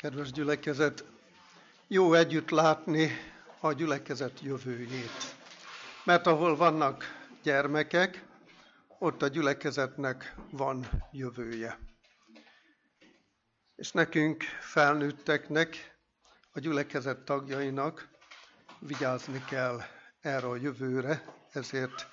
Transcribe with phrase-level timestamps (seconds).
[0.00, 1.04] Kedves gyülekezet,
[1.86, 3.10] jó együtt látni
[3.60, 5.34] a gyülekezet jövőjét.
[6.04, 7.04] Mert ahol vannak
[7.42, 8.24] gyermekek,
[8.98, 11.78] ott a gyülekezetnek van jövője.
[13.74, 15.98] És nekünk felnőtteknek,
[16.50, 18.08] a gyülekezet tagjainak
[18.78, 19.80] vigyázni kell
[20.20, 22.06] erre a jövőre, ezért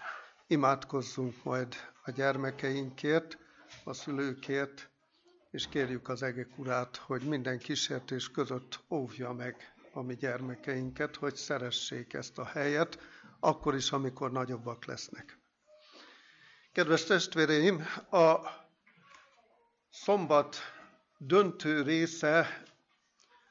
[0.47, 3.37] imádkozzunk majd a gyermekeinkért,
[3.83, 4.89] a szülőkért,
[5.51, 11.35] és kérjük az egek urát, hogy minden kísértés között óvja meg a mi gyermekeinket, hogy
[11.35, 12.99] szeressék ezt a helyet,
[13.39, 15.39] akkor is, amikor nagyobbak lesznek.
[16.71, 18.39] Kedves testvéreim, a
[19.89, 20.55] szombat
[21.17, 22.63] döntő része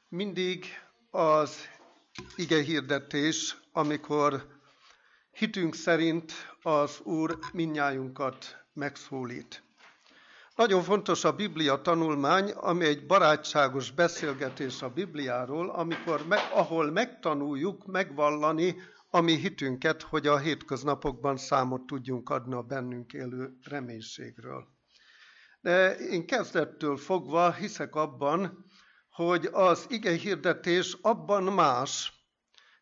[0.09, 0.65] mindig
[1.09, 1.67] az
[2.35, 4.59] ige hirdetés, amikor
[5.31, 9.66] hitünk szerint az Úr minnyájunkat megszólít.
[10.57, 17.85] Nagyon fontos a Biblia tanulmány, ami egy barátságos beszélgetés a Bibliáról, amikor me, ahol megtanuljuk
[17.85, 18.75] megvallani
[19.09, 24.67] a mi hitünket, hogy a hétköznapokban számot tudjunk adni a bennünk élő reménységről.
[25.61, 28.65] De én kezdettől fogva hiszek abban,
[29.09, 32.13] hogy az ige hirdetés abban más,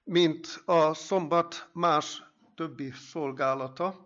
[0.04, 2.24] mint a szombat más
[2.56, 4.05] többi szolgálata,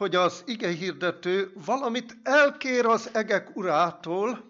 [0.00, 4.44] hogy az ige hirdető valamit elkér az egek urától,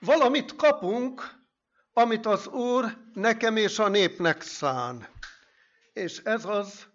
[0.00, 1.22] valamit kapunk,
[1.92, 5.08] amit az Úr nekem és a népnek szán.
[5.92, 6.86] És ez az,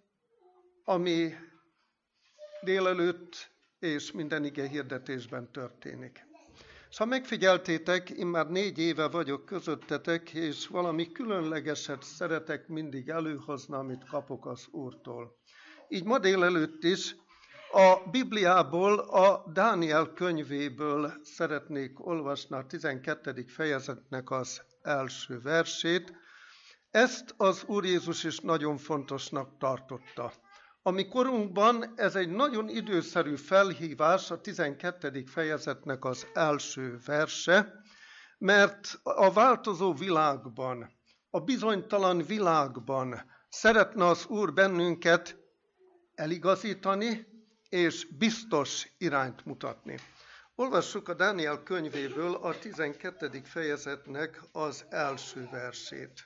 [0.83, 1.33] ami
[2.61, 6.25] délelőtt és minden ige hirdetésben történik.
[6.89, 13.75] És ha megfigyeltétek, én már négy éve vagyok közöttetek, és valami különlegeset szeretek mindig előhozni,
[13.75, 15.39] amit kapok az Úrtól.
[15.87, 17.15] Így ma délelőtt is
[17.73, 23.45] a Bibliából, a Dániel könyvéből szeretnék olvasni a 12.
[23.47, 26.13] fejezetnek az első versét.
[26.89, 30.33] Ezt az Úr Jézus is nagyon fontosnak tartotta.
[30.81, 35.23] A mi korunkban ez egy nagyon időszerű felhívás, a 12.
[35.25, 37.73] fejezetnek az első verse,
[38.37, 40.91] mert a változó világban,
[41.29, 45.37] a bizonytalan világban szeretne az Úr bennünket
[46.15, 47.30] eligazítani,
[47.71, 49.99] és biztos irányt mutatni.
[50.55, 53.41] Olvassuk a Dániel könyvéből a 12.
[53.43, 56.25] fejezetnek az első versét.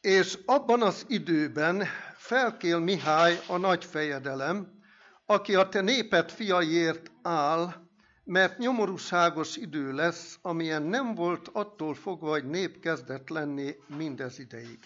[0.00, 4.80] És abban az időben felkél Mihály a nagy fejedelem,
[5.26, 7.74] aki a te néped fiaiért áll,
[8.24, 14.78] mert nyomorúságos idő lesz, amilyen nem volt attól fogva, hogy nép kezdett lenni mindez ideig.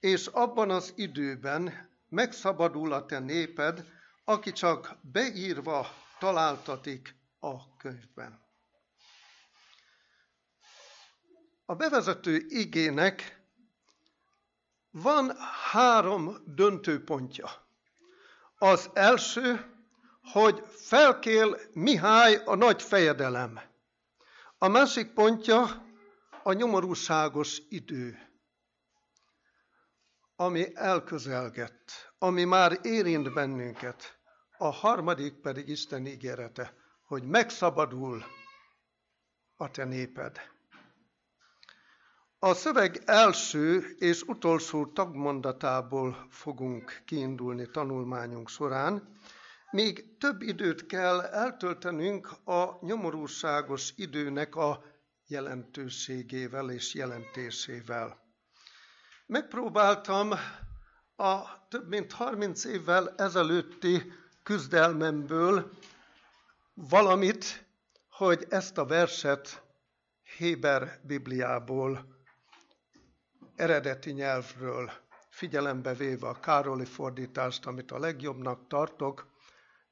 [0.00, 3.84] És abban az időben megszabadul a te néped,
[4.24, 5.86] aki csak beírva
[6.18, 8.40] találtatik a könyvben.
[11.64, 13.42] A bevezető igének
[14.90, 15.36] van
[15.70, 17.48] három döntőpontja.
[18.58, 19.74] Az első,
[20.22, 23.60] hogy felkél Mihály a nagy fejedelem.
[24.58, 25.84] A másik pontja
[26.42, 28.29] a nyomorúságos idő
[30.40, 34.18] ami elközelgett, ami már érint bennünket.
[34.58, 36.74] A harmadik pedig Isten ígérete,
[37.06, 38.24] hogy megszabadul
[39.56, 40.40] a te néped.
[42.38, 49.16] A szöveg első és utolsó tagmondatából fogunk kiindulni tanulmányunk során,
[49.70, 54.84] még több időt kell eltöltenünk a nyomorúságos időnek a
[55.26, 58.19] jelentőségével és jelentésével.
[59.30, 60.32] Megpróbáltam
[61.16, 65.70] a több mint 30 évvel ezelőtti küzdelmemből
[66.74, 67.66] valamit,
[68.08, 69.62] hogy ezt a verset
[70.36, 72.06] Héber Bibliából,
[73.56, 74.90] eredeti nyelvről,
[75.28, 79.26] figyelembe véve a Károli fordítást, amit a legjobbnak tartok,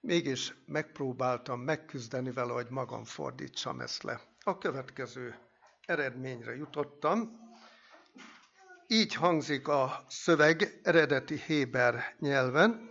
[0.00, 4.20] mégis megpróbáltam megküzdeni vele, hogy magam fordítsam ezt le.
[4.44, 5.38] A következő
[5.86, 7.47] eredményre jutottam.
[8.90, 12.90] Így hangzik a szöveg eredeti Héber nyelven.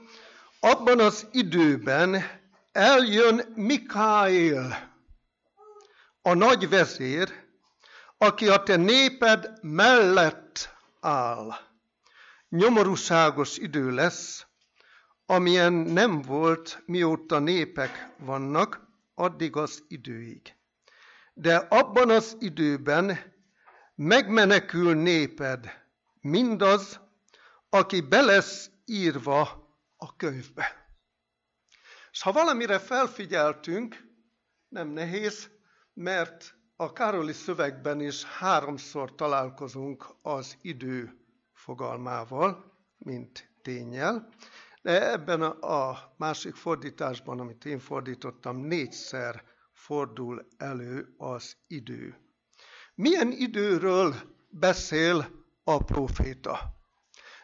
[0.59, 2.23] Abban az időben
[2.71, 4.93] eljön Mikael,
[6.21, 7.33] a nagy vezér,
[8.17, 11.53] aki a te néped mellett áll.
[12.49, 14.45] Nyomorúságos idő lesz,
[15.25, 20.55] amilyen nem volt, mióta népek vannak, addig az időig.
[21.33, 23.35] De abban az időben
[23.95, 25.85] megmenekül néped,
[26.21, 26.99] mindaz,
[27.69, 29.41] aki be lesz írva
[29.95, 30.87] a könyvbe.
[32.11, 34.07] És ha valamire felfigyeltünk,
[34.67, 35.49] nem nehéz,
[35.93, 41.17] mert a Károli szövegben is háromszor találkozunk az idő
[41.53, 44.29] fogalmával, mint tényel,
[44.81, 49.43] de ebben a másik fordításban, amit én fordítottam, négyszer
[49.73, 52.17] fordul elő az idő.
[52.95, 54.15] Milyen időről
[54.49, 56.75] beszél a proféta?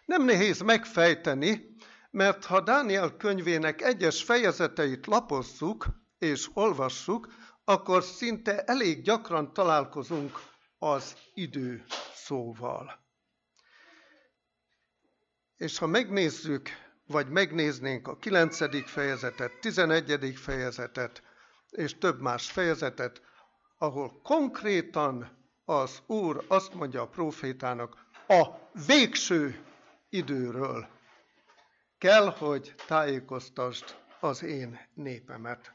[0.06, 1.76] Nem nehéz megfejteni,
[2.12, 5.86] mert ha Dániel könyvének egyes fejezeteit lapozzuk
[6.18, 7.28] és olvassuk,
[7.64, 10.40] akkor szinte elég gyakran találkozunk
[10.78, 11.84] az idő
[12.14, 13.00] szóval.
[15.58, 16.70] És ha megnézzük,
[17.08, 18.90] vagy megnéznénk a 9.
[18.90, 20.34] fejezetet, 11.
[20.36, 21.24] fejezetet,
[21.70, 23.22] és több más fejezetet,
[23.78, 28.46] ahol konkrétan az Úr azt mondja a profétának, a
[28.86, 29.66] végső
[30.10, 30.88] időről
[31.98, 35.74] kell, hogy tájékoztasd az én népemet.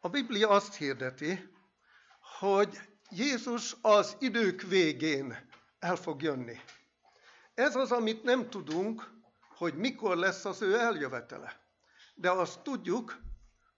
[0.00, 1.48] A Biblia azt hirdeti,
[2.38, 2.80] hogy
[3.10, 5.48] Jézus az idők végén
[5.78, 6.60] el fog jönni.
[7.54, 9.10] Ez az, amit nem tudunk,
[9.56, 11.60] hogy mikor lesz az ő eljövetele.
[12.14, 13.20] De azt tudjuk,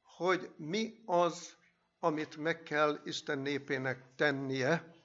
[0.02, 1.56] hogy mi az,
[1.98, 4.99] amit meg kell Isten népének tennie,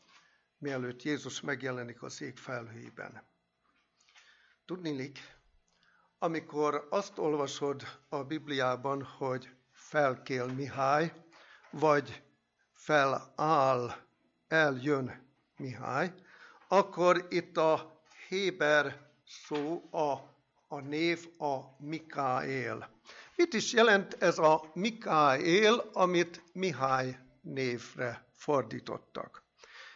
[0.65, 3.23] mielőtt Jézus megjelenik az ég felhőiben.
[4.65, 5.19] Tudnilik,
[6.19, 11.13] amikor azt olvasod a Bibliában, hogy felkél Mihály,
[11.71, 12.23] vagy
[12.73, 13.91] feláll,
[14.47, 15.27] eljön
[15.57, 16.13] Mihály,
[16.67, 20.11] akkor itt a Héber szó, a,
[20.67, 22.89] a név a Mikael.
[23.35, 29.44] Mit is jelent ez a Mikael, amit Mihály névre fordítottak?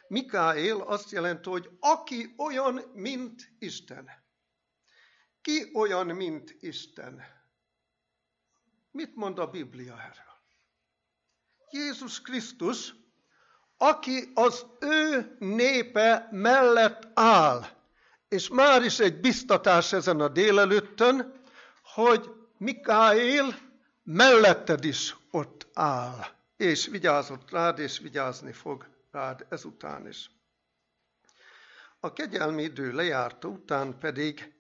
[0.09, 4.09] Mikael azt jelenti, hogy aki olyan, mint Isten.
[5.41, 7.23] Ki olyan, mint Isten?
[8.91, 10.38] Mit mond a Biblia erről?
[11.69, 12.94] Jézus Krisztus,
[13.77, 17.65] aki az ő népe mellett áll,
[18.27, 21.41] és már is egy biztatás ezen a délelőttön,
[21.83, 23.59] hogy Mikael
[24.03, 26.25] melletted is ott áll,
[26.57, 30.31] és vigyázott rád, és vigyázni fog rád ezután is.
[32.00, 34.53] A kegyelmi idő lejárta után pedig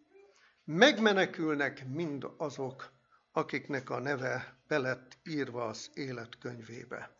[0.63, 2.91] megmenekülnek mind azok,
[3.31, 7.17] akiknek a neve belett írva az életkönyvébe.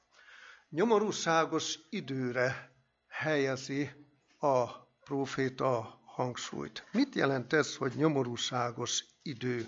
[0.70, 2.72] Nyomorúságos időre
[3.08, 3.92] helyezi
[4.40, 4.68] a
[5.04, 6.88] proféta hangsúlyt.
[6.92, 9.68] Mit jelent ez, hogy nyomorúságos idő?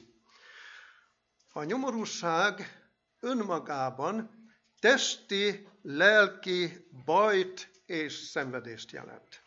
[1.54, 2.81] A nyomorúság
[3.19, 4.41] önmagában
[4.81, 9.42] testi, lelki bajt és szenvedést jelent.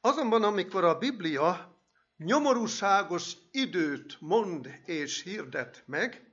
[0.00, 1.78] Azonban, amikor a Biblia
[2.16, 6.30] nyomorúságos időt mond és hirdet meg,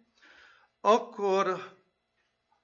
[0.81, 1.77] akkor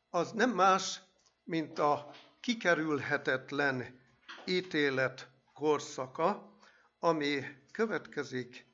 [0.10, 1.00] az nem más,
[1.44, 4.00] mint a kikerülhetetlen
[4.46, 6.58] ítélet korszaka,
[7.00, 8.66] ami következik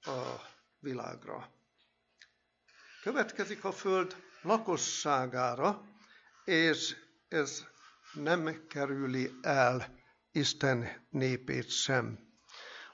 [0.00, 0.40] a
[0.78, 1.50] világra.
[3.02, 5.82] Következik a Föld lakosságára,
[6.44, 6.96] és
[7.28, 7.64] ez
[8.12, 9.94] nem kerüli el
[10.32, 12.18] Isten népét sem.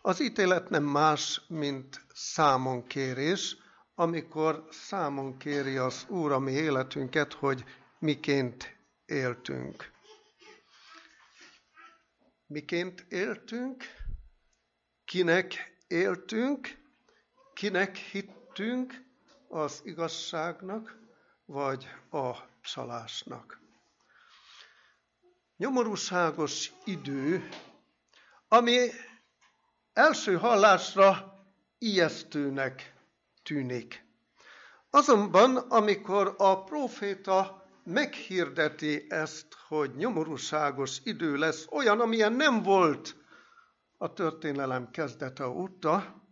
[0.03, 3.57] Az ítélet nem más, mint számonkérés,
[3.95, 7.65] amikor számon kéri az Úr a mi életünket, hogy
[7.99, 9.91] miként éltünk.
[12.47, 13.85] Miként éltünk,
[15.05, 16.69] kinek éltünk,
[17.55, 19.05] kinek hittünk
[19.49, 21.02] az igazságnak,
[21.47, 22.31] vagy a
[22.61, 23.61] csalásnak.
[25.57, 27.49] Nyomorúságos idő,
[28.49, 28.89] ami
[29.93, 31.39] első hallásra
[31.79, 32.95] ijesztőnek
[33.43, 34.05] tűnik.
[34.91, 43.17] Azonban, amikor a proféta meghirdeti ezt, hogy nyomorúságos idő lesz, olyan, amilyen nem volt
[43.99, 46.23] a történelem kezdete óta,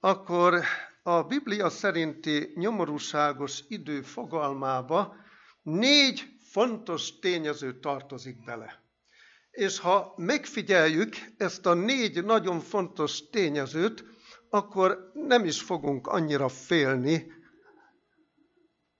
[0.00, 0.64] akkor
[1.06, 5.16] a Biblia szerinti nyomorúságos idő fogalmába
[5.62, 8.82] négy fontos tényező tartozik bele.
[9.50, 14.04] És ha megfigyeljük ezt a négy nagyon fontos tényezőt,
[14.48, 17.32] akkor nem is fogunk annyira félni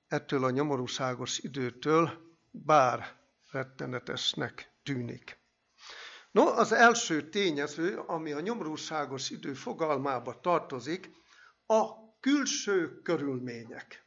[0.07, 2.11] ettől a nyomorúságos időtől,
[2.51, 3.17] bár
[3.51, 5.39] rettenetesnek tűnik.
[6.31, 11.11] No, az első tényező, ami a nyomorúságos idő fogalmába tartozik,
[11.67, 14.07] a külső körülmények.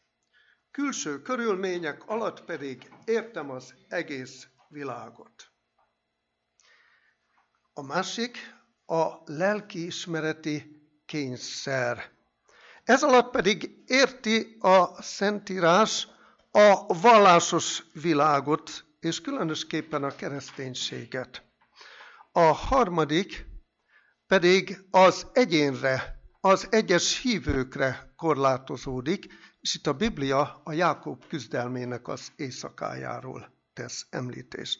[0.72, 5.52] Külső körülmények alatt pedig értem az egész világot.
[7.74, 8.38] A másik
[8.86, 12.12] a lelkiismereti kényszer.
[12.84, 16.08] Ez alatt pedig érti a Szentírás
[16.52, 21.44] a vallásos világot és különösképpen a kereszténységet.
[22.32, 23.46] A harmadik
[24.28, 26.17] pedig az egyénre,
[26.48, 29.26] az egyes hívőkre korlátozódik,
[29.60, 34.80] és itt a Biblia a Jákob küzdelmének az éjszakájáról tesz említést.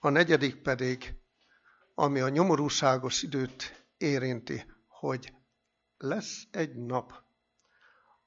[0.00, 1.14] A negyedik pedig,
[1.94, 5.32] ami a nyomorúságos időt érinti, hogy
[5.98, 7.12] lesz egy nap,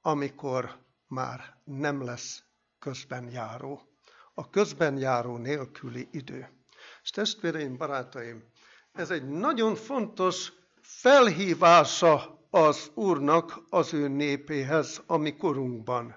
[0.02, 2.44] amikor már nem lesz
[2.80, 3.82] közben járó.
[4.34, 6.50] A közben járó nélküli idő.
[7.04, 8.44] És testvéreim, barátaim,
[8.92, 10.52] ez egy nagyon fontos
[10.82, 16.16] felhívása az Úrnak az ő népéhez a mi korunkban,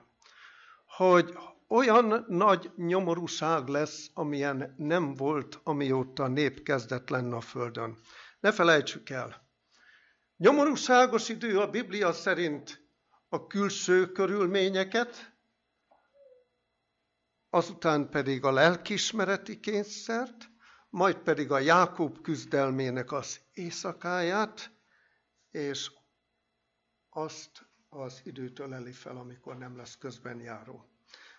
[0.86, 1.38] hogy
[1.68, 7.98] olyan nagy nyomorúság lesz, amilyen nem volt, amióta nép kezdett lenne a földön.
[8.40, 9.48] Ne felejtsük el,
[10.36, 12.88] nyomorúságos idő a Biblia szerint
[13.28, 15.32] a külső körülményeket,
[17.50, 20.50] azután pedig a lelkismereti kényszert,
[20.90, 24.70] majd pedig a Jákob küzdelmének az éjszakáját,
[25.50, 25.90] és
[27.16, 30.84] azt az időt öleli fel, amikor nem lesz közben járó.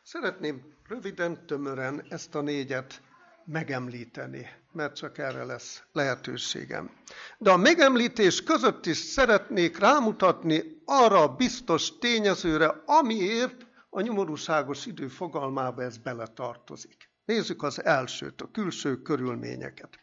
[0.03, 3.01] Szeretném röviden, tömören ezt a négyet
[3.45, 6.91] megemlíteni, mert csak erre lesz lehetőségem.
[7.37, 15.07] De a megemlítés között is szeretnék rámutatni arra a biztos tényezőre, amiért a nyomorúságos idő
[15.07, 17.09] fogalmába ez beletartozik.
[17.25, 19.99] Nézzük az elsőt, a külső körülményeket.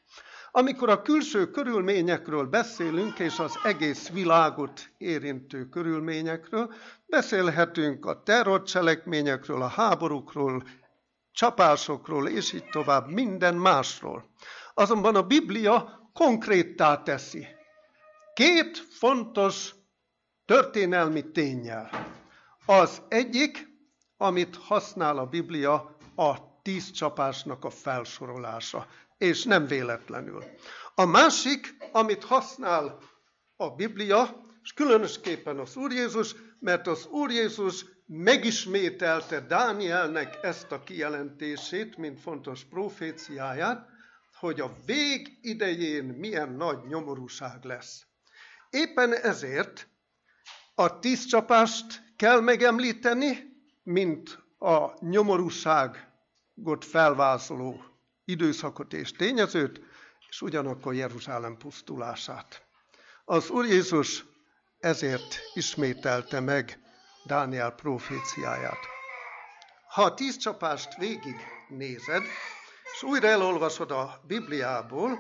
[0.56, 6.72] Amikor a külső körülményekről beszélünk, és az egész világot érintő körülményekről,
[7.06, 10.62] beszélhetünk a terrorcselekményekről, a háborúkról,
[11.32, 14.24] csapásokról, és így tovább, minden másról.
[14.74, 17.46] Azonban a Biblia konkréttá teszi.
[18.34, 19.74] Két fontos
[20.44, 21.90] történelmi tényel.
[22.66, 23.68] Az egyik,
[24.16, 28.86] amit használ a Biblia, a tíz csapásnak a felsorolása,
[29.18, 30.44] és nem véletlenül.
[30.94, 32.98] A másik, amit használ
[33.56, 40.82] a Biblia, és különösképpen az Úr Jézus, mert az Úr Jézus megismételte Dánielnek ezt a
[40.82, 43.88] kijelentését, mint fontos proféciáját,
[44.38, 48.06] hogy a vég idején milyen nagy nyomorúság lesz.
[48.70, 49.88] Éppen ezért
[50.74, 53.52] a tíz csapást kell megemlíteni,
[53.82, 57.93] mint a nyomorúságot felvázoló
[58.24, 59.80] időszakot és tényezőt,
[60.28, 62.66] és ugyanakkor Jeruzsálem pusztulását.
[63.24, 64.24] Az Úr Jézus
[64.78, 66.78] ezért ismételte meg
[67.24, 68.78] Dániel proféciáját.
[69.88, 71.36] Ha a tíz csapást végig
[71.68, 72.22] nézed,
[72.94, 75.18] és újra elolvasod a Bibliából,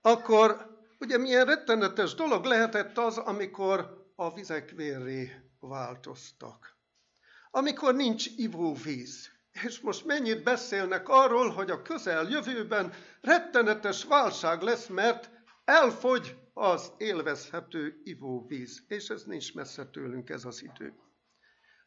[0.00, 0.66] akkor
[1.00, 6.76] ugye milyen rettenetes dolog lehetett az, amikor a vizek vérré változtak.
[7.50, 9.30] Amikor nincs ivóvíz.
[9.62, 15.30] És most mennyit beszélnek arról, hogy a közeljövőben rettenetes válság lesz, mert
[15.64, 18.84] elfogy az élvezhető ivóvíz.
[18.88, 20.94] És ez nincs messze tőlünk ez az idő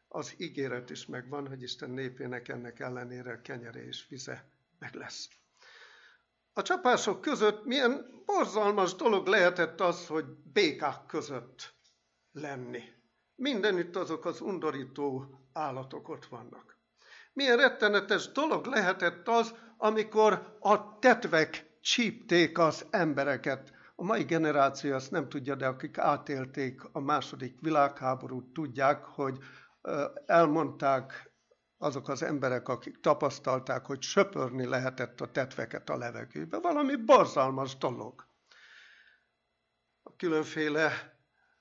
[0.08, 4.48] az ígéret is megvan, hogy Isten népének ennek ellenére kenyere és vize
[4.78, 5.28] meg lesz.
[6.52, 11.74] A csapások között milyen borzalmas dolog lehetett az, hogy békák között
[12.32, 12.82] lenni.
[13.34, 16.77] Mindenütt azok az undorító állatok ott vannak.
[17.38, 23.72] Milyen rettenetes dolog lehetett az, amikor a tetvek csípték az embereket.
[23.96, 29.38] A mai generáció azt nem tudja, de akik átélték a második világháborút, tudják, hogy
[30.26, 31.30] elmondták
[31.76, 36.58] azok az emberek, akik tapasztalták, hogy söpörni lehetett a tetveket a levegőbe.
[36.58, 38.26] Valami borzalmas dolog.
[40.02, 41.16] A különféle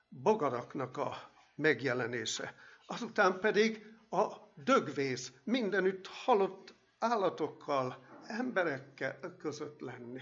[0.10, 1.14] bogaraknak a
[1.56, 2.56] megjelenése.
[2.86, 10.22] Azután pedig a dögvész, mindenütt halott állatokkal, emberekkel között lenni.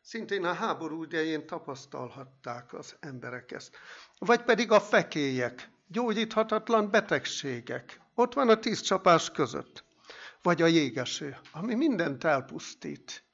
[0.00, 3.76] Szintén a háború idején tapasztalhatták az emberek ezt.
[4.18, 8.00] Vagy pedig a fekélyek, gyógyíthatatlan betegségek.
[8.14, 9.84] Ott van a tíz csapás között.
[10.42, 13.24] Vagy a jégeső, ami mindent elpusztít.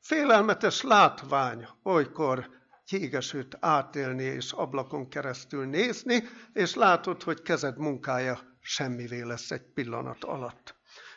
[0.00, 2.50] Félelmetes látvány, olykor
[2.88, 10.24] jégesőt átélni és ablakon keresztül nézni, és látod, hogy kezed munkája semmivé lesz egy pillanat
[10.24, 10.74] alatt.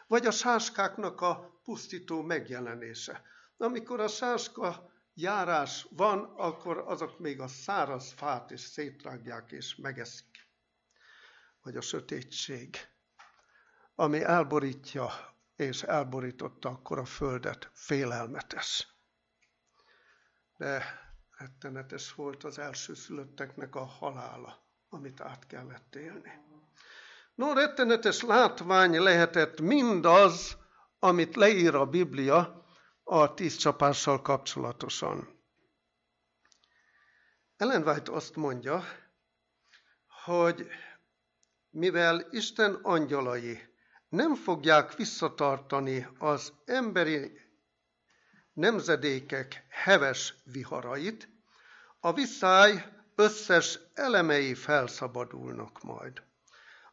[0.08, 3.22] Vagy a sáskáknak a pusztító megjelenése.
[3.58, 10.48] Amikor a sáska járás van, akkor azok még a száraz fát is szétrágják és megeszik
[11.68, 12.76] vagy a sötétség,
[13.96, 15.10] ami elborítja
[15.56, 18.88] és elborította akkor a földet, félelmetes.
[20.58, 20.84] De
[21.38, 26.47] rettenetes volt az első szülötteknek a halála, amit át kellett élni.
[27.38, 30.58] No, rettenetes látvány lehetett mindaz,
[31.00, 32.66] amit leír a Biblia
[33.04, 35.42] a tíz csapással kapcsolatosan.
[37.58, 38.84] Ellen White azt mondja,
[40.26, 40.68] hogy
[41.70, 43.60] mivel Isten angyalai
[44.10, 47.40] nem fogják visszatartani az emberi
[48.54, 51.30] nemzedékek heves viharait,
[52.00, 56.27] a viszály összes elemei felszabadulnak majd.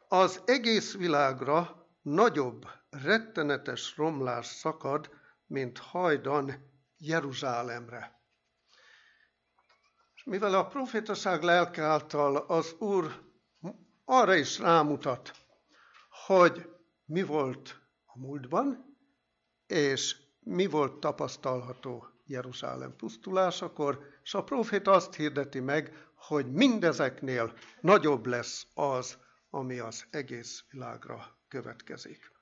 [0.09, 5.11] Az egész világra nagyobb, rettenetes romlás szakad,
[5.47, 8.23] mint hajdan Jeruzsálemre.
[10.15, 13.23] És mivel a profétaság lelke által az Úr
[14.05, 15.33] arra is rámutat,
[16.27, 16.69] hogy
[17.05, 18.97] mi volt a múltban,
[19.67, 28.27] és mi volt tapasztalható Jeruzsálem pusztulásakor, és a proféta azt hirdeti meg, hogy mindezeknél nagyobb
[28.27, 29.19] lesz az,
[29.55, 32.33] ami az egész világra következik.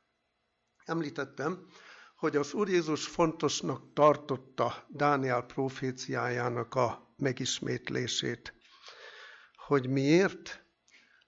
[0.85, 1.67] Említettem,
[2.17, 8.55] hogy az Úr Jézus fontosnak tartotta Dániel proféciájának a megismétlését.
[9.67, 10.65] Hogy miért?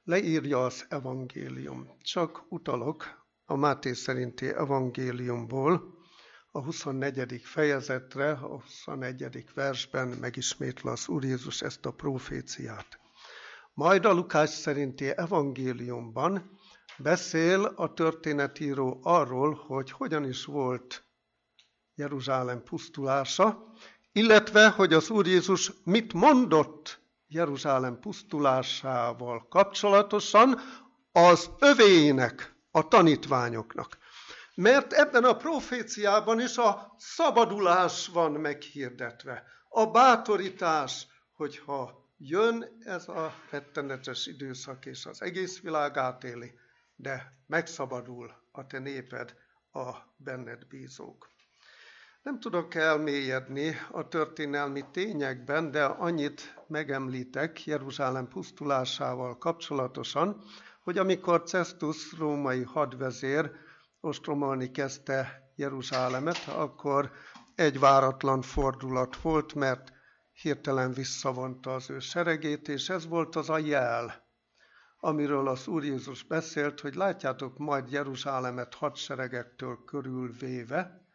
[0.04, 1.96] Leírja az evangélium.
[2.02, 6.02] Csak utalok a Máté szerinti evangéliumból,
[6.50, 7.42] a 24.
[7.44, 9.44] fejezetre, a 21.
[9.54, 13.03] versben megismétli az Úr Jézus ezt a proféciát.
[13.74, 16.58] Majd a Lukás szerinti evangéliumban
[16.98, 21.04] beszél a történetíró arról, hogy hogyan is volt
[21.94, 23.72] Jeruzsálem pusztulása,
[24.12, 30.60] illetve hogy az Úr Jézus mit mondott Jeruzsálem pusztulásával kapcsolatosan
[31.12, 33.98] az övének, a tanítványoknak.
[34.54, 43.34] Mert ebben a proféciában is a szabadulás van meghirdetve, a bátorítás, hogyha jön ez a
[43.50, 46.52] rettenetes időszak, és az egész világ átéli,
[46.96, 49.34] de megszabadul a te néped,
[49.72, 51.32] a benned bízók.
[52.22, 60.42] Nem tudok elmélyedni a történelmi tényekben, de annyit megemlítek Jeruzsálem pusztulásával kapcsolatosan,
[60.82, 63.50] hogy amikor Cestus római hadvezér
[64.00, 67.12] ostromolni kezdte Jeruzsálemet, akkor
[67.54, 69.92] egy váratlan fordulat volt, mert
[70.34, 74.24] hirtelen visszavonta az ő seregét, és ez volt az a jel,
[74.96, 81.06] amiről az Úr Jézus beszélt, hogy látjátok majd Jeruzsálemet hadseregektől körülvéve,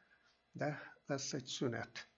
[0.51, 2.09] de lesz egy szünet.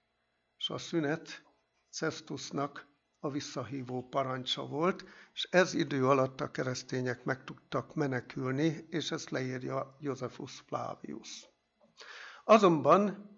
[0.57, 1.43] És a szünet
[1.89, 2.87] Cestusnak
[3.19, 9.29] a visszahívó parancsa volt, és ez idő alatt a keresztények meg tudtak menekülni, és ezt
[9.29, 11.49] leírja Josephus Flavius.
[12.43, 13.29] Azonban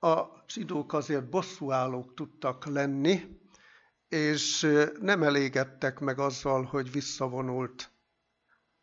[0.00, 3.38] a zsidók azért bosszúállók tudtak lenni,
[4.08, 4.60] és
[5.00, 7.92] nem elégedtek meg azzal, hogy visszavonult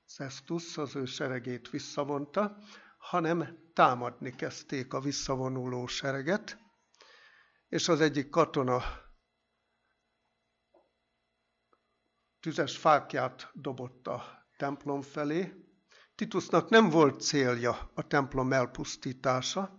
[0.05, 2.57] Cestus, az ő seregét visszavonta,
[2.97, 6.57] hanem támadni kezdték a visszavonuló sereget,
[7.67, 8.81] és az egyik katona
[12.39, 15.53] tüzes fákját dobott a templom felé.
[16.15, 19.76] Titusnak nem volt célja a templom elpusztítása,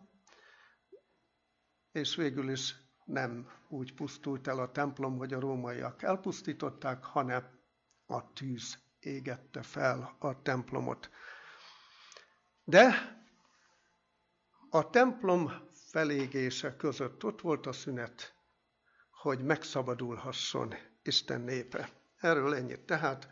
[1.99, 7.59] és végül is nem úgy pusztult el a templom, hogy a rómaiak elpusztították, hanem
[8.07, 11.11] a tűz égette fel a templomot.
[12.65, 13.17] De
[14.71, 18.35] a templom felégése között ott volt a szünet,
[19.11, 21.91] hogy megszabadulhasson Isten népe.
[22.17, 22.81] Erről ennyit.
[22.81, 23.29] Tehát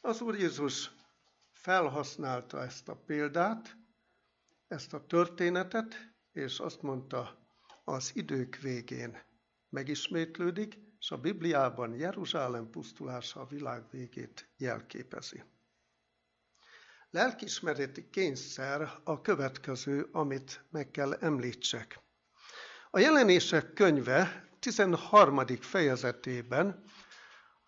[0.00, 0.90] az Úr Jézus
[1.52, 3.76] felhasználta ezt a példát,
[4.68, 5.94] ezt a történetet,
[6.32, 7.43] és azt mondta,
[7.84, 9.22] az idők végén
[9.68, 15.42] megismétlődik, és a Bibliában Jeruzsálem pusztulása a világ végét jelképezi.
[17.10, 22.00] Lelkismereti kényszer a következő, amit meg kell említsek.
[22.90, 25.46] A jelenések könyve 13.
[25.46, 26.84] fejezetében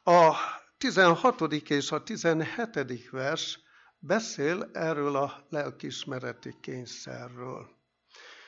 [0.02, 0.34] a
[0.78, 1.40] 16.
[1.52, 3.10] és a 17.
[3.10, 3.60] vers
[3.98, 7.75] beszél erről a lelkismereti kényszerről.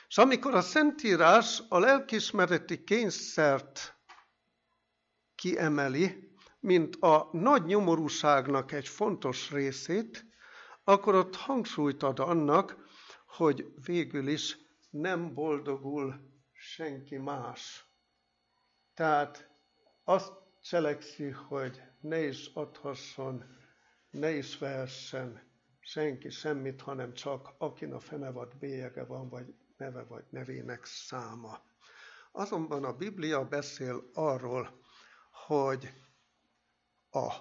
[0.09, 3.95] És amikor a Szentírás a lelkismereti kényszert
[5.35, 10.25] kiemeli, mint a nagy nyomorúságnak egy fontos részét,
[10.83, 12.77] akkor ott hangsúlyt ad annak,
[13.27, 14.57] hogy végül is
[14.89, 16.15] nem boldogul
[16.51, 17.85] senki más.
[18.93, 19.49] Tehát
[20.03, 23.43] azt cselekszi, hogy ne is adhasson,
[24.09, 25.41] ne is vehessen
[25.79, 31.63] senki semmit, hanem csak akin a fenevad bélyege van, vagy neve, vagy nevének száma.
[32.31, 34.81] Azonban a Biblia beszél arról,
[35.47, 35.93] hogy
[37.09, 37.33] a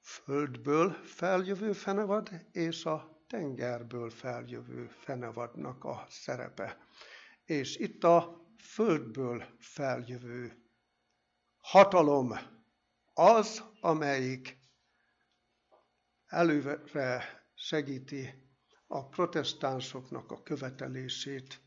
[0.00, 6.78] földből feljövő fenevad és a tengerből feljövő fenevadnak a szerepe.
[7.44, 10.62] És itt a földből feljövő
[11.58, 12.34] hatalom
[13.14, 14.58] az, amelyik
[16.26, 16.82] előre
[17.54, 18.47] segíti
[18.90, 21.60] a protestánsoknak a követelését,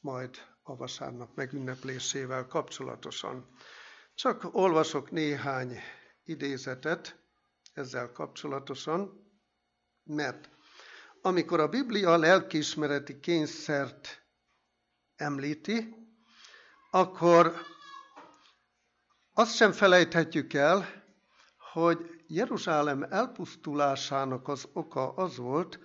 [0.00, 3.56] majd a vasárnap megünneplésével kapcsolatosan.
[4.14, 5.78] Csak olvasok néhány
[6.24, 7.18] idézetet
[7.72, 9.28] ezzel kapcsolatosan,
[10.04, 10.50] mert
[11.22, 14.22] amikor a Biblia lelkiismereti kényszert
[15.16, 15.94] említi,
[16.90, 17.54] akkor
[19.32, 21.02] azt sem felejthetjük el,
[21.72, 25.78] hogy Jeruzsálem elpusztulásának az oka az volt,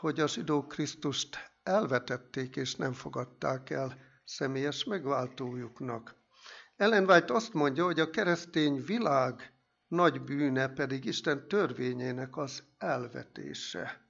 [0.00, 6.14] hogy a zsidók Krisztust elvetették és nem fogadták el személyes megváltójuknak.
[6.76, 9.52] Ellen White azt mondja, hogy a keresztény világ
[9.88, 14.06] nagy bűne pedig Isten törvényének az elvetése.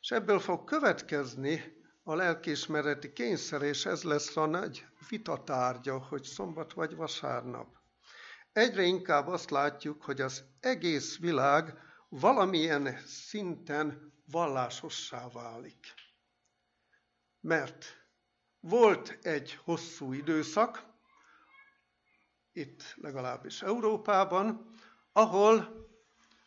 [0.00, 1.62] És ebből fog következni
[2.02, 7.76] a lelkiismereti kényszer, és ez lesz a nagy vitatárgya, hogy szombat vagy vasárnap.
[8.52, 15.94] Egyre inkább azt látjuk, hogy az egész világ valamilyen szinten vallásossá válik.
[17.40, 17.84] Mert
[18.60, 20.86] volt egy hosszú időszak,
[22.52, 24.74] itt legalábbis Európában,
[25.12, 25.86] ahol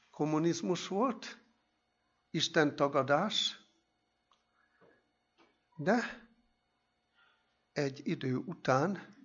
[0.09, 1.39] kommunizmus volt,
[2.29, 3.59] Isten tagadás,
[5.75, 6.29] de
[7.71, 9.15] egy idő után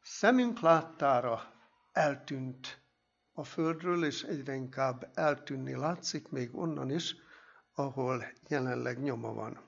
[0.00, 1.54] szemünk láttára
[1.92, 2.79] eltűnt
[3.40, 7.16] a földről, és egyre inkább eltűnni látszik, még onnan is,
[7.74, 9.60] ahol jelenleg nyoma van.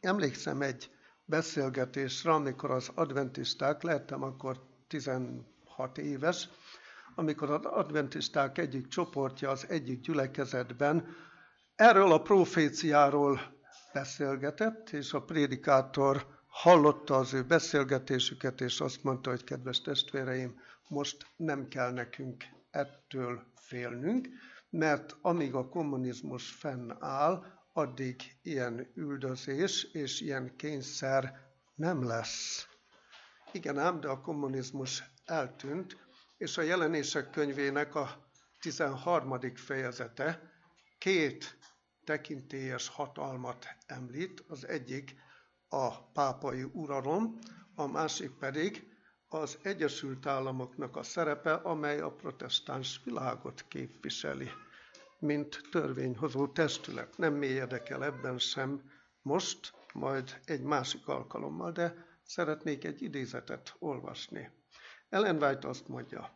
[0.00, 0.90] Emlékszem egy
[1.24, 6.48] beszélgetésre, amikor az adventisták, lehettem akkor 16 éves,
[7.14, 11.06] amikor az adventisták egyik csoportja az egyik gyülekezetben
[11.74, 13.40] erről a proféciáról
[13.92, 21.26] beszélgetett, és a prédikátor hallotta az ő beszélgetésüket, és azt mondta, hogy kedves testvéreim, most
[21.36, 24.28] nem kell nekünk ettől félnünk,
[24.70, 32.68] mert amíg a kommunizmus fennáll, addig ilyen üldözés és ilyen kényszer nem lesz.
[33.52, 35.96] Igen ám, de a kommunizmus eltűnt,
[36.36, 38.30] és a jelenések könyvének a
[38.60, 39.54] 13.
[39.54, 40.52] fejezete
[40.98, 41.58] két
[42.04, 45.14] tekintélyes hatalmat említ, az egyik
[45.68, 47.38] a pápai uralom,
[47.74, 48.89] a másik pedig
[49.34, 54.50] az Egyesült Államoknak a szerepe, amely a protestáns világot képviseli,
[55.18, 57.18] mint törvényhozó testület.
[57.18, 58.90] Nem mélyedek el ebben sem
[59.22, 64.50] most, majd egy másik alkalommal, de szeretnék egy idézetet olvasni.
[65.08, 66.30] Ellen White azt mondja,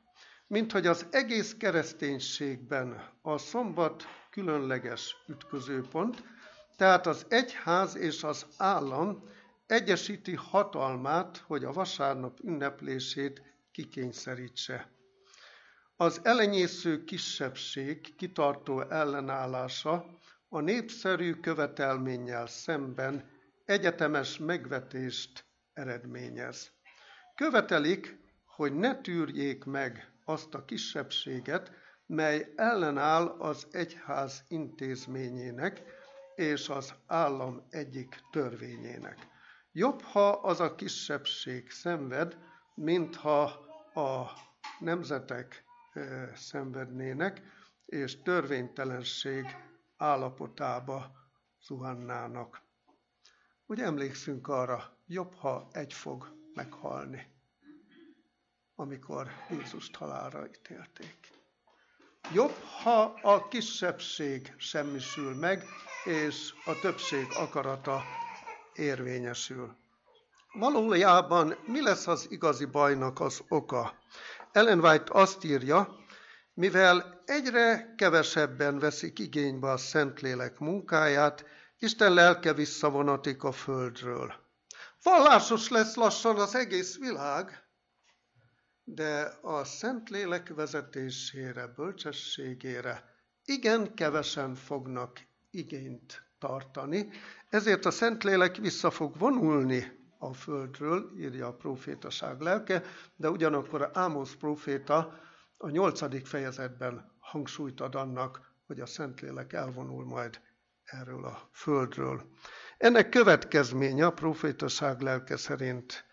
[0.46, 6.22] mint hogy az egész kereszténységben a szombat különleges ütközőpont,
[6.76, 9.28] tehát az egyház és az állam
[9.74, 14.90] egyesíti hatalmát, hogy a vasárnap ünneplését kikényszerítse.
[15.96, 23.30] Az elenyésző kisebbség kitartó ellenállása a népszerű követelménnyel szemben
[23.64, 26.70] egyetemes megvetést eredményez.
[27.34, 31.70] Követelik, hogy ne tűrjék meg azt a kisebbséget,
[32.06, 35.82] mely ellenáll az egyház intézményének
[36.34, 39.32] és az állam egyik törvényének.
[39.76, 42.38] Jobb, ha az a kisebbség szenved,
[42.74, 43.42] mint ha
[43.94, 44.30] a
[44.78, 45.64] nemzetek
[46.34, 47.42] szenvednének,
[47.86, 49.44] és törvénytelenség
[49.96, 51.12] állapotába
[51.62, 52.62] zuhannának.
[53.66, 57.26] Úgy emlékszünk arra, jobb, ha egy fog meghalni,
[58.74, 61.30] amikor Jézust halálra ítélték.
[62.32, 65.64] Jobb, ha a kisebbség semmisül meg,
[66.04, 68.02] és a többség akarata
[68.74, 69.76] érvényesül.
[70.52, 73.94] Valójában mi lesz az igazi bajnak az oka?
[74.52, 75.96] Ellen White azt írja,
[76.54, 81.44] mivel egyre kevesebben veszik igénybe a Szentlélek munkáját,
[81.78, 84.34] Isten lelke visszavonatik a földről.
[85.02, 87.62] Vallásos lesz lassan az egész világ,
[88.84, 97.08] de a Szentlélek vezetésére, bölcsességére igen kevesen fognak igényt tartani,
[97.48, 99.84] ezért a Szentlélek vissza fog vonulni
[100.18, 102.82] a földről, írja a profétaság lelke,
[103.16, 105.20] de ugyanakkor Ámosz proféta
[105.56, 110.40] a nyolcadik fejezetben hangsúlyt ad annak, hogy a Szentlélek elvonul majd
[110.84, 112.22] erről a földről.
[112.78, 116.04] Ennek következménye a profétaság lelke szerint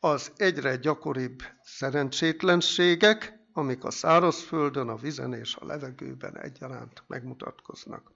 [0.00, 8.14] az egyre gyakoribb szerencsétlenségek, amik a szárazföldön, a vizen és a levegőben egyaránt megmutatkoznak.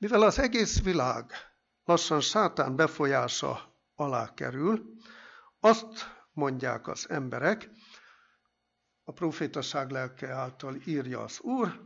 [0.00, 1.32] Mivel az egész világ
[1.84, 4.94] lassan sátán befolyása alá kerül,
[5.58, 7.70] azt mondják az emberek,
[9.04, 11.80] a profétaság lelke által írja az Úr,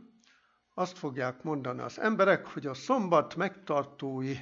[0.73, 4.35] azt fogják mondani az emberek, hogy a szombat megtartói,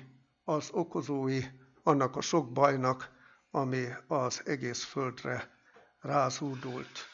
[0.43, 1.41] az okozói
[1.83, 3.11] annak a sok bajnak,
[3.51, 5.57] ami az egész földre
[5.99, 7.07] rázúdult.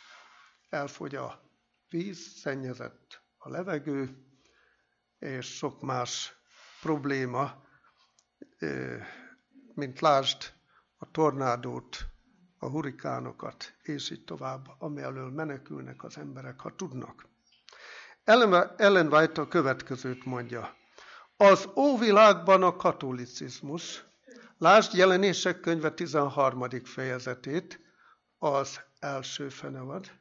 [0.70, 1.42] Elfogy a
[1.90, 4.26] víz, szennyezett a levegő,
[5.20, 6.38] és sok más
[6.82, 7.64] probléma,
[9.74, 10.54] mint lásd
[10.98, 11.98] a tornádót,
[12.60, 17.28] a hurikánokat, és így tovább, ami elől menekülnek az emberek, ha tudnak.
[18.78, 20.76] Ellen White a következőt mondja.
[21.38, 24.04] Az óvilágban a katolicizmus,
[24.58, 26.70] lásd jelenések könyve 13.
[26.84, 27.80] fejezetét,
[28.38, 30.12] az első fenevad.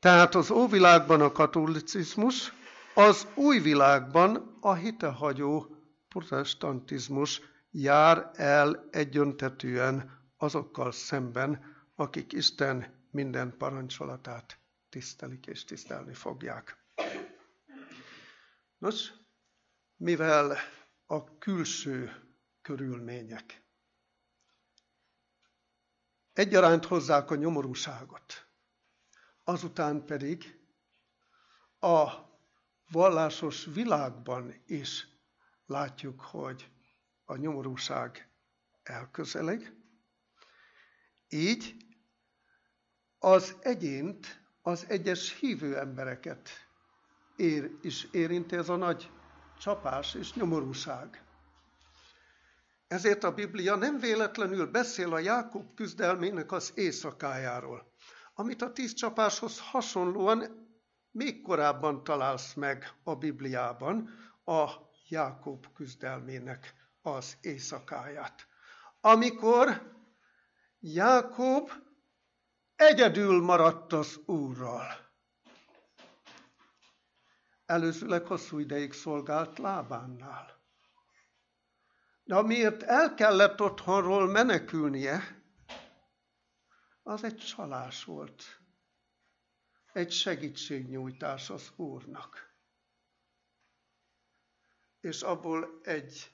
[0.00, 2.52] Tehát az óvilágban a katolicizmus,
[2.94, 5.76] az új világban a hitehagyó
[6.08, 16.84] protestantizmus jár el egyöntetűen azokkal szemben, akik Isten minden parancsolatát tisztelik és tisztelni fogják.
[18.78, 19.12] Nos,
[19.96, 20.56] mivel
[21.06, 22.12] a külső
[22.62, 23.62] körülmények
[26.32, 28.48] egyaránt hozzák a nyomorúságot,
[29.44, 30.60] azután pedig
[31.78, 32.08] a
[32.90, 35.06] vallásos világban is
[35.66, 36.70] látjuk, hogy
[37.24, 38.28] a nyomorúság
[38.82, 39.74] elközeleg.
[41.28, 41.76] Így
[43.18, 46.48] az egyént, az egyes hívő embereket
[47.36, 49.10] ér, is érinti ez a nagy
[49.58, 51.22] csapás és nyomorúság.
[52.86, 57.92] Ezért a Biblia nem véletlenül beszél a Jákob küzdelmének az éjszakájáról,
[58.34, 60.63] amit a tíz csapáshoz hasonlóan
[61.14, 64.10] még korábban találsz meg a Bibliában,
[64.44, 64.70] a
[65.08, 68.46] Jákob küzdelmének az éjszakáját.
[69.00, 69.92] Amikor
[70.80, 71.70] Jákob
[72.76, 75.12] egyedül maradt az Úrral.
[77.66, 80.62] Előzőleg hosszú ideig szolgált Lábánnál.
[82.24, 85.42] De amiért el kellett otthonról menekülnie,
[87.02, 88.63] az egy csalás volt.
[89.94, 92.52] Egy segítségnyújtás az Úrnak.
[95.00, 96.30] És abból egy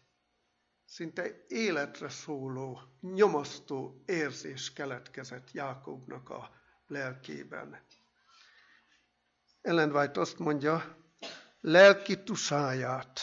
[0.85, 6.51] szinte életre szóló, nyomasztó érzés keletkezett Jákobnak a
[6.87, 7.81] lelkében.
[9.61, 10.97] Ellen White azt mondja,
[11.61, 13.21] lelki tusáját,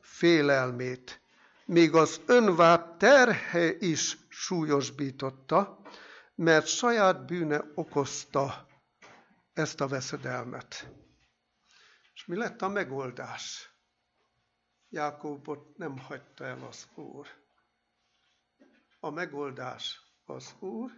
[0.00, 1.20] félelmét,
[1.64, 5.82] még az önvárt terhe is súlyosbította,
[6.34, 8.70] mert saját bűne okozta
[9.52, 10.90] ezt a veszedelmet.
[12.14, 13.70] És mi lett a megoldás?
[14.88, 17.26] Jákobot nem hagyta el az Úr.
[19.00, 20.90] A megoldás az Úr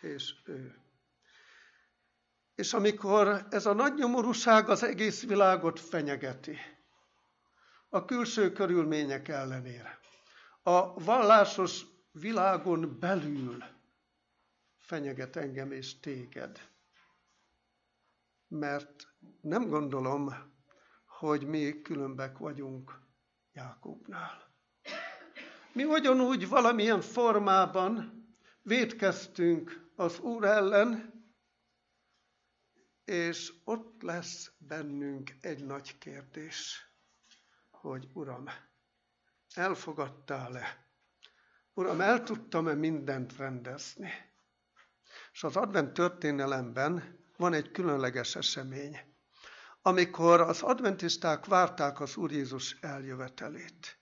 [0.00, 0.78] és ő.
[2.54, 6.58] És amikor ez a nagy nyomorúság az egész világot fenyegeti,
[7.88, 9.98] a külső körülmények ellenére,
[10.62, 13.64] a vallásos világon belül
[14.78, 16.69] fenyeget engem és téged.
[18.50, 19.08] Mert
[19.40, 20.34] nem gondolom,
[21.06, 23.00] hogy mi különbek vagyunk
[23.52, 24.54] Jákobnál.
[25.72, 28.24] Mi ugyanúgy valamilyen formában
[28.62, 31.24] védkeztünk az Úr ellen,
[33.04, 36.86] és ott lesz bennünk egy nagy kérdés,
[37.70, 38.44] hogy Uram,
[39.54, 40.88] elfogadtál-e?
[41.74, 44.10] Uram, el tudtam-e mindent rendezni?
[45.32, 49.10] És az advent történelemben van egy különleges esemény
[49.82, 53.98] amikor az adventisták várták az Úr Jézus eljövetelét,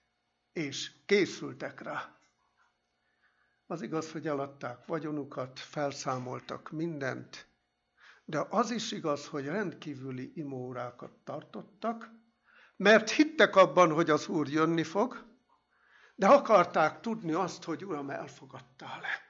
[0.53, 2.19] és készültek rá.
[3.67, 7.47] Az igaz, hogy eladták vagyonukat, felszámoltak mindent,
[8.25, 12.09] de az is igaz, hogy rendkívüli imórákat tartottak,
[12.75, 15.27] mert hittek abban, hogy az Úr jönni fog,
[16.15, 19.27] de akarták tudni azt, hogy Uram, elfogadtál-e.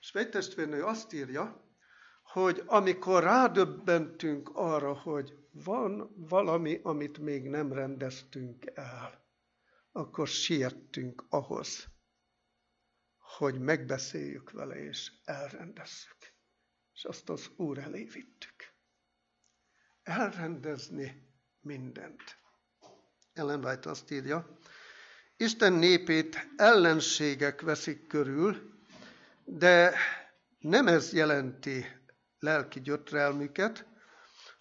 [0.00, 1.64] És egy testvérnő azt írja,
[2.34, 9.24] hogy amikor rádöbbentünk arra, hogy van valami, amit még nem rendeztünk el,
[9.92, 11.88] akkor siettünk ahhoz,
[13.18, 16.16] hogy megbeszéljük vele és elrendezzük.
[16.94, 18.72] És azt az Úr elé vittük.
[20.02, 21.28] Elrendezni
[21.60, 22.38] mindent.
[23.32, 24.58] Ellen White azt írja,
[25.36, 28.74] Isten népét ellenségek veszik körül,
[29.44, 29.94] de
[30.58, 32.02] nem ez jelenti
[32.44, 33.86] lelki gyötrelmüket,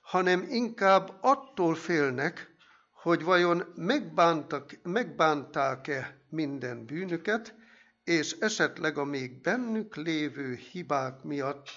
[0.02, 2.56] hanem inkább attól félnek,
[2.92, 7.56] hogy vajon megbántak, megbánták-e minden bűnöket,
[8.04, 11.70] és esetleg a még bennük lévő hibák miatt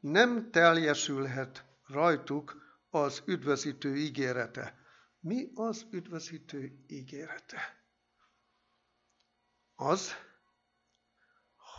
[0.00, 2.56] nem teljesülhet rajtuk
[2.90, 4.78] az üdvözítő ígérete.
[5.20, 7.84] Mi az üdvözítő ígérete?
[9.74, 10.12] Az,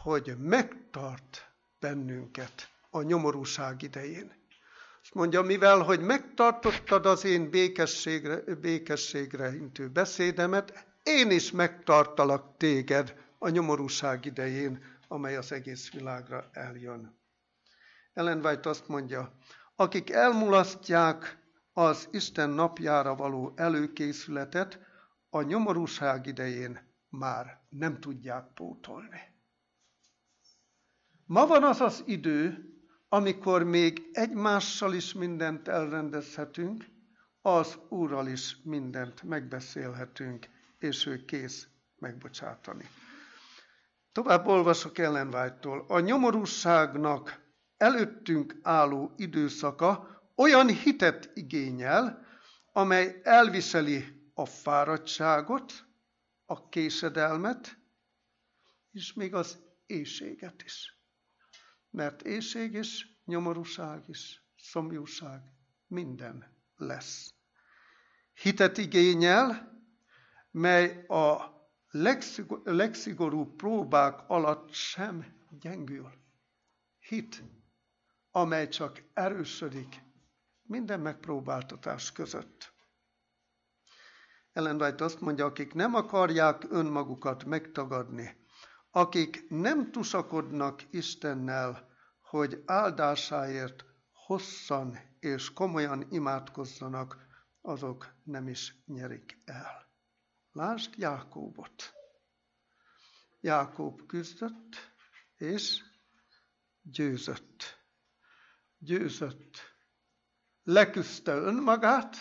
[0.04, 4.32] hogy megtart bennünket a nyomorúság idején.
[5.02, 13.16] És mondja, mivel, hogy megtartottad az én békességre, békességre intő beszédemet, én is megtartalak téged
[13.38, 17.20] a nyomorúság idején, amely az egész világra eljön.
[18.14, 19.38] Ellen White azt mondja,
[19.76, 21.38] akik elmulasztják
[21.74, 24.80] az Isten napjára való előkészületet,
[25.30, 26.80] a nyomorúság idején
[27.10, 29.22] már nem tudják pótolni.
[31.26, 32.73] Ma van az az idő,
[33.14, 36.86] amikor még egymással is mindent elrendezhetünk,
[37.42, 40.48] az Úrral is mindent megbeszélhetünk,
[40.80, 41.68] és ő kész
[42.00, 42.90] megbocsátani.
[44.12, 45.34] Tovább olvasok Ellen.
[45.88, 47.42] A nyomorúságnak
[47.78, 52.26] előttünk álló időszaka olyan hitet igényel,
[52.72, 55.74] amely elviseli a fáradtságot,
[56.46, 57.78] a késedelmet,
[58.92, 60.93] és még az éjséget is.
[61.94, 65.42] Mert éjség is, nyomorúság is, szomjúság,
[65.88, 67.34] minden lesz.
[68.34, 69.72] Hitet igényel,
[70.52, 71.52] mely a
[72.64, 75.26] legszigorúbb próbák alatt sem
[75.60, 76.12] gyengül.
[77.00, 77.44] Hit,
[78.32, 80.02] amely csak erősödik
[80.62, 82.74] minden megpróbáltatás között.
[84.52, 88.43] Ellen White azt mondja, akik nem akarják önmagukat megtagadni,
[88.96, 91.90] akik nem tusakodnak Istennel,
[92.22, 97.18] hogy áldásáért hosszan és komolyan imádkozzanak,
[97.62, 99.88] azok nem is nyerik el.
[100.52, 101.94] Lásd Jákóbot.
[103.40, 104.94] Jákób küzdött,
[105.36, 105.84] és
[106.82, 107.86] győzött.
[108.78, 109.58] Győzött.
[110.64, 112.16] Leküzdte önmagát,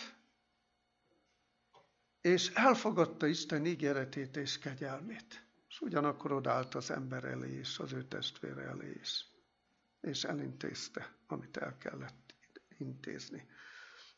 [2.21, 5.42] és elfogadta Isten ígéretét és kegyelmét.
[5.73, 9.25] És ugyanakkor odállt az ember elé és az ő testvére elé is.
[10.01, 12.33] És elintézte, amit el kellett
[12.77, 13.47] intézni.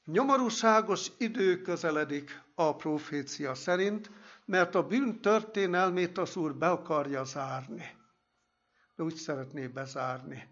[0.06, 4.12] Nyomorúságos idő közeledik a profécia szerint,
[4.46, 7.98] mert a bűn történelmét az Úr be akarja zárni.
[8.96, 10.48] De úgy szeretné bezárni,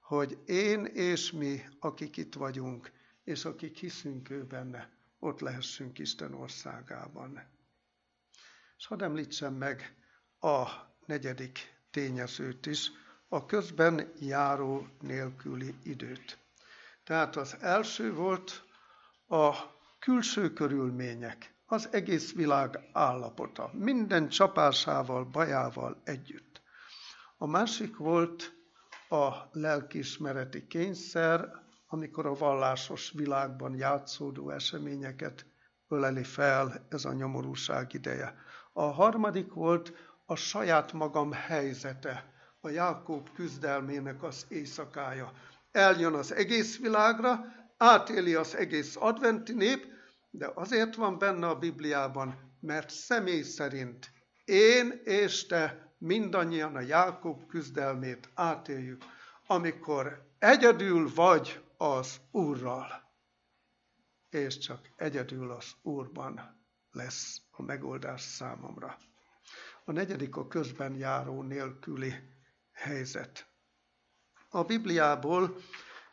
[0.00, 2.90] hogy én és mi, akik itt vagyunk,
[3.24, 7.42] és akik hiszünk ő benne, ott lehessünk Isten országában.
[8.76, 9.94] És hadd említsem meg
[10.40, 10.66] a
[11.06, 11.58] negyedik
[11.90, 12.90] tényezőt is,
[13.28, 16.38] a közben járó nélküli időt.
[17.04, 18.64] Tehát az első volt
[19.28, 19.54] a
[19.98, 26.62] külső körülmények, az egész világ állapota, minden csapásával, bajával együtt.
[27.36, 28.52] A másik volt
[29.08, 31.48] a lelkismereti kényszer,
[31.86, 35.46] amikor a vallásos világban játszódó eseményeket
[35.88, 38.34] öleli fel ez a nyomorúság ideje.
[38.72, 39.92] A harmadik volt
[40.30, 45.32] a saját magam helyzete, a Jákob küzdelmének az éjszakája.
[45.70, 47.44] Eljön az egész világra,
[47.76, 49.86] átéli az egész adventi nép,
[50.30, 54.10] de azért van benne a Bibliában, mert személy szerint
[54.44, 59.04] én és te mindannyian a Jákob küzdelmét átéljük,
[59.46, 63.12] amikor egyedül vagy az Úrral,
[64.28, 68.96] és csak egyedül az Úrban lesz a megoldás számomra.
[69.84, 72.14] A negyedik a közben járó nélküli
[72.72, 73.46] helyzet.
[74.48, 75.56] A Bibliából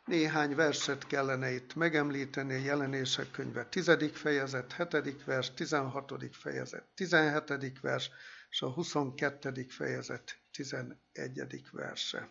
[0.04, 4.10] néhány verset kellene itt megemlíteni, jelenések könyve 10.
[4.12, 5.24] fejezet, 7.
[5.24, 6.34] vers, 16.
[6.36, 7.80] fejezet, 17.
[7.80, 8.10] vers,
[8.50, 9.66] és a 22.
[9.68, 11.64] fejezet 11.
[11.72, 12.28] verse.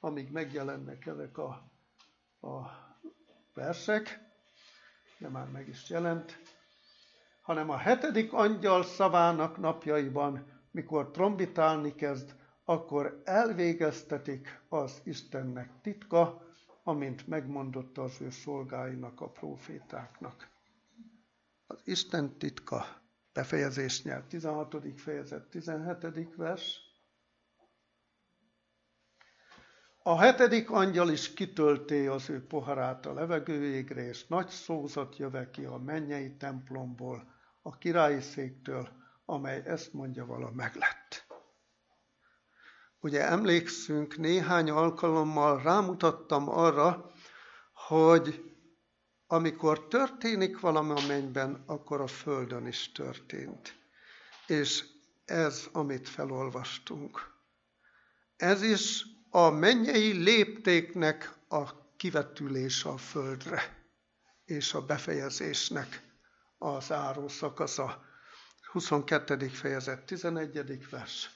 [0.00, 1.48] Amíg megjelennek ezek a,
[2.40, 2.60] a
[3.54, 4.20] versek,
[5.18, 6.38] de már meg is jelent,
[7.42, 16.46] hanem a hetedik angyal szavának napjaiban, mikor trombitálni kezd, akkor elvégeztetik az Istennek titka,
[16.82, 20.48] amint megmondotta az ő szolgáinak, a profétáknak.
[21.66, 23.02] Az Isten titka
[23.32, 24.28] befejezés nyert.
[24.28, 25.00] 16.
[25.00, 26.34] fejezet, 17.
[26.36, 26.80] vers.
[30.02, 35.64] A hetedik angyal is kitölté az ő poharát a levegőégre, és nagy szózat jöve ki
[35.64, 41.26] a mennyei templomból, a királyi széktől, amely ezt mondja vala meglett.
[43.00, 47.10] Ugye emlékszünk, néhány alkalommal rámutattam arra,
[47.72, 48.52] hogy
[49.26, 53.78] amikor történik valami a mennyben, akkor a földön is történt.
[54.46, 54.84] És
[55.24, 57.32] ez, amit felolvastunk.
[58.36, 63.86] Ez is a mennyei léptéknek a kivetülése a földre,
[64.44, 66.02] és a befejezésnek
[66.58, 68.04] az áró szakasza.
[68.72, 69.48] 22.
[69.48, 70.88] fejezet, 11.
[70.90, 71.30] vers.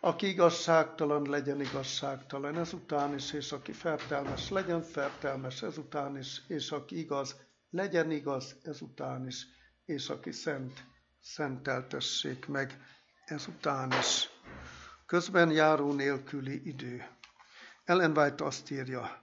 [0.00, 6.98] Aki igazságtalan, legyen igazságtalan ezután is, és aki fertelmes, legyen fertelmes ezután is, és aki
[6.98, 7.36] igaz,
[7.70, 9.46] legyen igaz ezután is,
[9.84, 10.84] és aki szent,
[11.20, 12.80] szenteltessék meg
[13.24, 14.28] ezután is.
[15.06, 17.06] Közben járó nélküli idő.
[17.84, 19.22] Ellen White azt írja,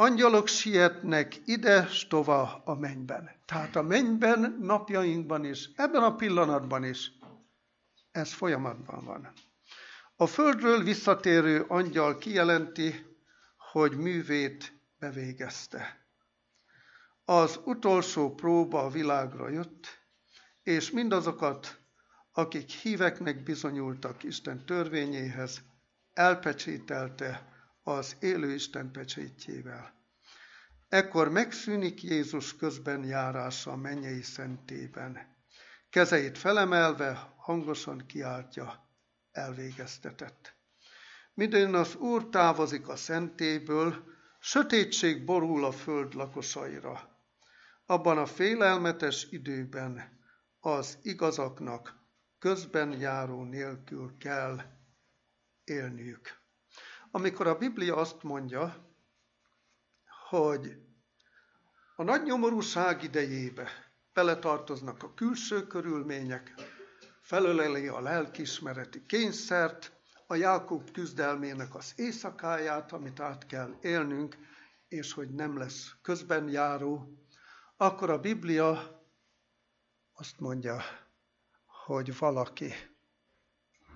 [0.00, 3.30] angyalok sietnek ide s tova a mennyben.
[3.44, 7.12] Tehát a mennyben, napjainkban is, ebben a pillanatban is,
[8.10, 9.32] ez folyamatban van.
[10.16, 13.06] A földről visszatérő angyal kijelenti,
[13.72, 16.06] hogy művét bevégezte.
[17.24, 19.86] Az utolsó próba a világra jött,
[20.62, 21.78] és mindazokat,
[22.32, 25.62] akik híveknek bizonyultak Isten törvényéhez,
[26.12, 27.49] elpecsételte
[27.82, 29.94] az élő Isten pecsétjével.
[30.88, 35.36] Ekkor megszűnik Jézus közben járása a mennyei szentében.
[35.90, 38.88] Kezeit felemelve hangosan kiáltja,
[39.32, 40.54] elvégeztetett.
[41.34, 44.04] Midőn az Úr távozik a szentéből,
[44.40, 47.18] sötétség borul a föld lakosaira.
[47.86, 50.18] Abban a félelmetes időben
[50.60, 51.94] az igazaknak
[52.38, 54.60] közben járó nélkül kell
[55.64, 56.39] élniük.
[57.10, 58.88] Amikor a Biblia azt mondja,
[60.28, 60.76] hogy
[61.96, 63.68] a nagy nyomorúság idejébe
[64.12, 66.54] beletartoznak a külső körülmények,
[67.22, 69.92] felöleli a lelkismereti kényszert,
[70.26, 74.36] a Jákob küzdelmének az éjszakáját, amit át kell élnünk,
[74.88, 77.14] és hogy nem lesz közben járó,
[77.76, 79.00] akkor a Biblia
[80.12, 80.80] azt mondja,
[81.86, 82.72] hogy valaki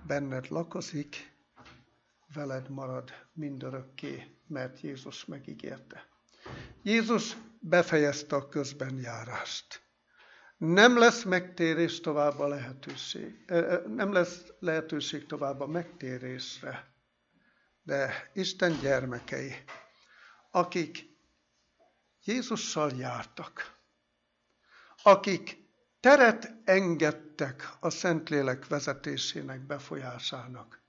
[0.07, 1.34] benned lakozik,
[2.35, 6.07] veled marad mindörökké, mert Jézus megígérte.
[6.83, 9.83] Jézus befejezte a közben járást.
[10.57, 13.45] Nem lesz megtérés tovább a lehetőség.
[13.87, 16.93] Nem lesz lehetőség tovább a megtérésre.
[17.83, 19.53] De Isten gyermekei,
[20.51, 21.13] akik
[22.23, 23.77] Jézussal jártak,
[25.03, 25.57] akik
[25.99, 30.84] teret engedtek a Szentlélek vezetésének, befolyásának,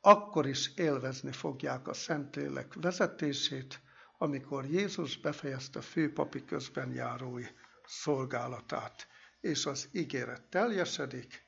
[0.00, 3.80] akkor is élvezni fogják a Szentlélek vezetését,
[4.18, 7.44] amikor Jézus befejezte főpapi közben járói
[7.84, 9.08] szolgálatát,
[9.40, 11.46] és az ígéret teljesedik,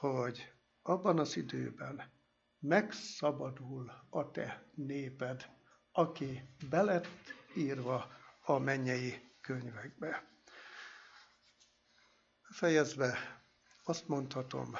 [0.00, 2.12] hogy abban az időben
[2.58, 5.46] megszabadul a te néped,
[5.92, 10.28] aki belett írva a mennyei könyvekbe.
[12.42, 13.18] Fejezve
[13.84, 14.76] azt mondhatom,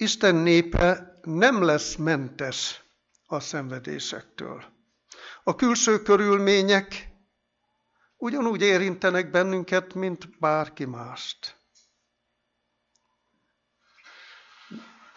[0.00, 2.82] Isten népe nem lesz mentes
[3.26, 4.64] a szenvedésektől.
[5.42, 7.08] A külső körülmények
[8.16, 11.56] ugyanúgy érintenek bennünket, mint bárki mást.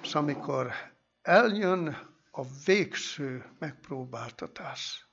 [0.01, 0.73] És amikor
[1.21, 1.87] eljön
[2.31, 5.05] a végső megpróbáltatás,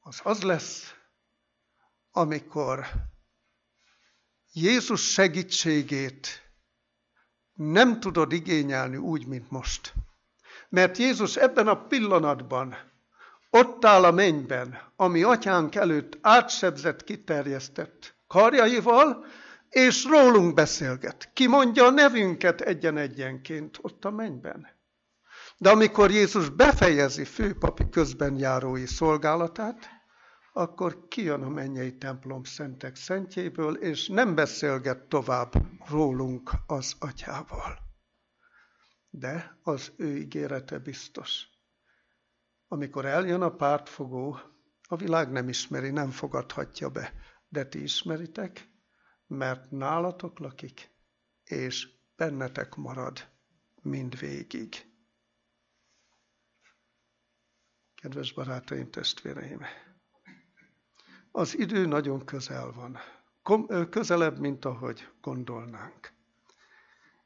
[0.00, 0.94] az az lesz,
[2.10, 2.86] amikor
[4.52, 6.43] Jézus segítségét
[7.54, 9.92] nem tudod igényelni úgy, mint most.
[10.68, 12.76] Mert Jézus ebben a pillanatban
[13.50, 19.24] ott áll a mennyben, ami atyánk előtt átsebzett, kiterjesztett karjaival,
[19.68, 21.30] és rólunk beszélget.
[21.32, 24.66] Ki mondja a nevünket egyen-egyenként ott a mennyben.
[25.58, 29.93] De amikor Jézus befejezi főpapi közben járói szolgálatát,
[30.56, 35.52] akkor kijön a mennyei templom szentek szentjéből, és nem beszélget tovább
[35.88, 37.78] rólunk az atyával.
[39.10, 41.46] De az ő ígérete biztos.
[42.68, 44.38] Amikor eljön a pártfogó,
[44.88, 47.12] a világ nem ismeri, nem fogadhatja be,
[47.48, 48.68] de ti ismeritek,
[49.26, 50.90] mert nálatok lakik,
[51.44, 53.28] és bennetek marad
[53.82, 54.74] mindvégig.
[57.94, 59.60] Kedves barátaim, testvéreim!
[61.36, 62.98] Az idő nagyon közel van.
[63.90, 66.12] Közelebb, mint ahogy gondolnánk.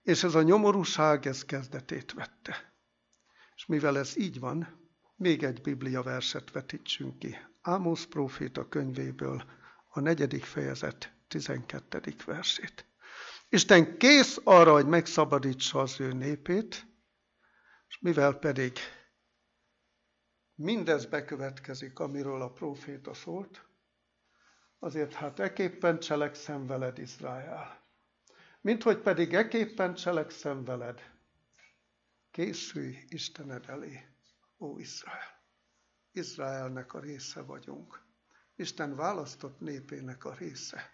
[0.02, 2.72] És ez a nyomorúság, ez kezdetét vette.
[3.56, 7.36] És mivel ez így van, még egy Biblia verset vetítsünk ki.
[7.62, 9.44] Ámosz próféta könyvéből
[9.88, 12.14] a negyedik fejezet 12.
[12.26, 12.86] versét.
[13.48, 16.86] Isten kész arra, hogy megszabadítsa az ő népét,
[17.88, 18.78] és mivel pedig
[20.54, 23.67] mindez bekövetkezik, amiről a próféta szólt,
[24.78, 27.80] azért hát eképpen cselekszem veled, Izrael.
[28.60, 31.10] Mint hogy pedig eképpen cselekszem veled,
[32.30, 34.08] készülj Istened elé,
[34.58, 35.36] ó Izrael.
[36.12, 38.02] Izraelnek a része vagyunk.
[38.56, 40.90] Isten választott népének a része.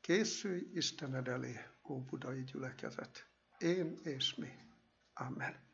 [0.00, 3.26] Készülj Istened elé, ó budai gyülekezet.
[3.58, 4.52] Én és mi.
[5.14, 5.65] Amen.